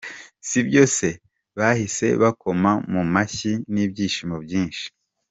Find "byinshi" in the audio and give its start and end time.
4.45-4.85